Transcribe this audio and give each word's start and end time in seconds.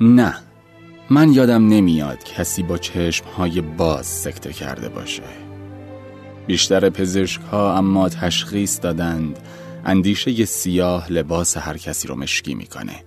نه. 0.00 0.34
من 1.10 1.32
یادم 1.32 1.68
نمیاد 1.68 2.24
کسی 2.24 2.62
با 2.62 2.78
چشمهای 2.78 3.60
باز 3.60 4.06
سکته 4.06 4.52
کرده 4.52 4.88
باشه. 4.88 5.22
بیشتر 6.46 6.90
پزشک 6.90 7.40
ها 7.42 7.78
اما 7.78 8.08
تشخیص 8.08 8.80
دادند 8.82 9.38
اندیشه 9.84 10.44
سیاه 10.44 11.12
لباس 11.12 11.56
هر 11.56 11.76
کسی 11.76 12.08
رو 12.08 12.14
مشکی 12.14 12.54
می‌کنه. 12.54 13.02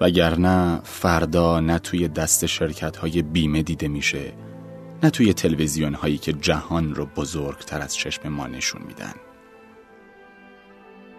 وگرنه 0.00 0.80
فردا 0.84 1.60
نه 1.60 1.78
توی 1.78 2.08
دست 2.08 2.46
شرکت 2.46 2.96
های 2.96 3.22
بیمه 3.22 3.62
دیده 3.62 3.88
میشه 3.88 4.32
نه 5.02 5.10
توی 5.10 5.32
تلویزیون 5.32 5.94
هایی 5.94 6.18
که 6.18 6.32
جهان 6.32 6.94
رو 6.94 7.06
بزرگتر 7.16 7.80
از 7.80 7.96
چشم 7.96 8.28
ما 8.28 8.46
نشون 8.46 8.82
میدن. 8.82 9.14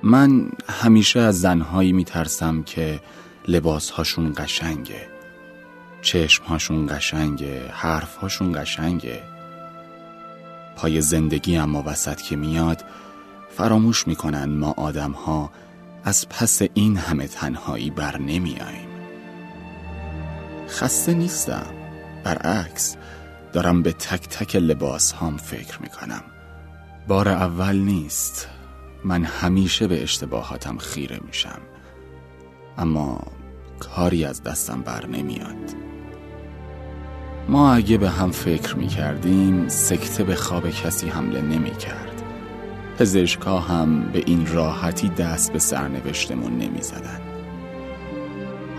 من 0.04 0.52
همیشه 0.70 1.20
از 1.20 1.42
زنهایی 1.42 1.94
میترسم 1.94 2.64
که 2.64 3.00
لباسهاشون 3.48 4.34
قشنگه 4.38 5.08
چشمهاشون 6.02 6.88
قشنگه 6.98 7.70
حرفهاشون 7.72 8.62
قشنگه. 8.62 9.24
پای 10.76 11.02
زندگی 11.02 11.58
اما 11.58 11.84
وسط 11.86 12.22
که 12.22 12.36
میاد 12.36 12.84
فراموش 13.50 14.08
می‌کنن 14.08 14.46
ما 14.46 14.74
آدم 14.78 15.12
ها 15.12 15.52
از 16.04 16.30
پس 16.30 16.62
این 16.74 16.98
همه 16.98 17.28
تنهایی 17.28 17.90
بر 17.90 18.18
نمیاییم 18.18 18.88
خسته 20.70 21.14
نیستم. 21.14 21.66
برعکس 22.24 22.96
دارم 23.54 23.84
به 23.84 23.94
تک 23.94 24.28
تک 24.28 24.56
لباس 24.56 25.12
هام 25.12 25.38
فکر 25.38 25.82
می‌کنم. 25.82 26.24
بار 27.08 27.30
اول 27.30 27.76
نیست. 27.76 28.50
من 29.04 29.24
همیشه 29.24 29.88
به 29.88 30.04
اشتباهاتم 30.04 30.78
خیره 30.78 31.20
میشم. 31.28 31.60
اما 32.78 33.22
کاری 33.80 34.26
از 34.26 34.44
دستم 34.44 34.82
بر 34.82 35.06
نمیاد. 35.06 35.76
ما 37.50 37.74
اگه 37.74 37.98
به 37.98 38.10
هم 38.10 38.32
فکر 38.32 38.76
می‌کردیم 38.76 39.68
سکته 39.68 40.24
به 40.24 40.36
خواب 40.36 40.70
کسی 40.70 41.08
حمله 41.10 41.42
نمی‌کرد. 41.42 42.24
پزشکا 43.00 43.60
هم 43.60 44.12
به 44.12 44.24
این 44.26 44.48
راحتی 44.54 45.10
دست 45.10 45.54
به 45.54 45.60
سرنوشتمون 45.60 46.58
نمی‌زدن. 46.58 47.22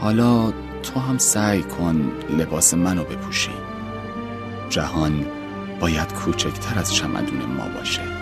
حالا 0.00 0.52
تو 0.82 1.00
هم 1.00 1.18
سعی 1.18 1.62
کن 1.62 2.12
لباس 2.38 2.74
منو 2.74 3.04
بپوشی. 3.04 3.50
جهان 4.70 5.26
باید 5.80 6.12
کوچکتر 6.12 6.78
از 6.78 6.94
چمدون 6.94 7.42
ما 7.56 7.68
باشه. 7.78 8.17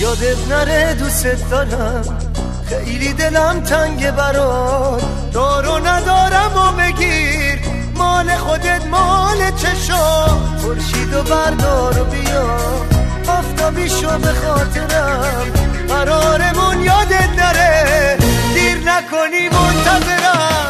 یادت 0.00 0.48
نره 0.48 0.94
دوست 0.94 1.50
دارم. 1.50 2.18
خیلی 2.68 3.12
دلم 3.12 3.60
تنگ 3.60 4.10
برات. 4.10 5.02
دارو 5.32 5.78
ندارم 5.78 6.52
و 6.56 6.72
بگیر. 6.72 7.58
مال 7.94 8.36
خودت 8.36 8.86
مال 8.86 9.50
چشا. 9.56 10.26
خورشید 10.62 11.14
و 11.14 11.22
بردار 11.22 12.00
و 12.00 12.04
بیا. 12.04 12.58
آفتابی 13.28 13.88
شو 13.88 14.18
به 14.18 14.32
خاطرم. 14.32 15.52
قرارمون 15.88 16.80
یادت 16.80 17.28
نره. 17.38 18.16
دیر 18.54 18.78
نکنی 18.78 19.48
منتظرم 19.48 20.65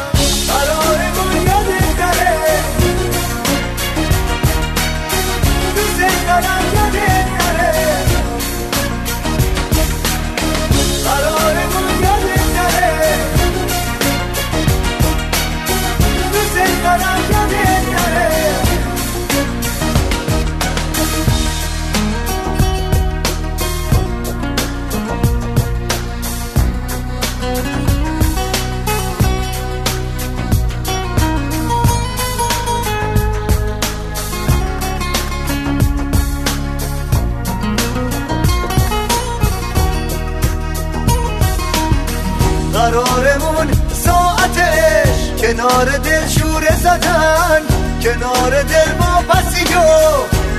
کنار 45.47 45.85
دل 45.85 46.27
شوره 46.27 46.75
زدن 46.75 47.61
کنار 48.03 48.63
دل 48.63 48.91
ما 48.99 49.21
پسیو 49.29 49.81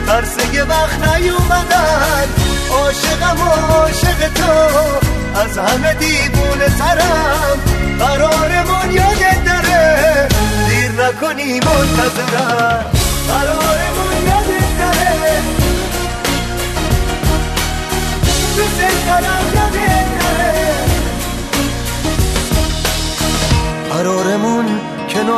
ترس 0.07 0.55
یه 0.55 0.63
وقت 0.65 1.09
نیومدن. 1.09 2.29
عاشقم 2.71 3.41
و 3.41 3.73
عاشق 3.73 4.33
تو 4.35 4.53
از 5.41 5.59
همه 5.59 5.95
دیوونه 5.95 6.69
سرم 6.79 7.59
قرارمون 7.99 8.91
یادت 8.91 9.45
داره 9.45 10.29
دیر 10.69 10.93
نکنی 10.93 11.61
منتظرم. 11.61 12.85
قرارمون 13.29 14.27
یادت 14.27 14.79
داره 14.79 15.43
دوست 18.57 19.07
دارم 19.07 19.49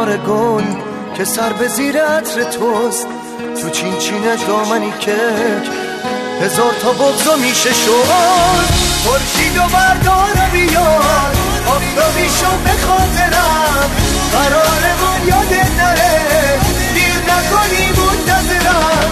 کنار 0.01 0.17
گل 0.17 0.65
که 1.17 1.25
سر 1.25 1.53
به 1.53 1.69
زیر 1.69 1.99
عطر 1.99 2.43
توست. 2.43 3.07
تو 3.63 3.71
چین 3.71 3.99
چینش 3.99 4.43
دامنی 4.49 4.91
کک 4.91 5.69
هزار 6.41 6.73
تا 6.83 6.93
بغضا 6.93 7.37
میشه 7.37 7.73
شد. 7.73 8.05
خورشید 9.05 9.57
و 9.57 9.61
بردار 9.61 10.49
بیار. 10.53 11.33
آفتابی 11.67 12.29
شو 12.29 12.57
به 12.65 12.71
خاطرم. 12.71 13.91
قرارمون 14.33 15.29
یادت 15.29 15.71
نره. 15.79 16.61
دیر 16.95 17.17
نکنی 17.29 17.87
منتظرم. 17.89 19.11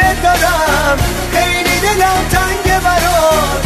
دارم. 0.01 0.97
خیلی 1.33 1.79
دلم 1.79 2.27
تنگ 2.29 2.83
برات. 2.83 3.64